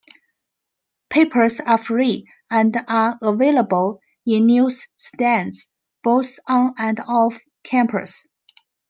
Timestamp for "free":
1.77-2.27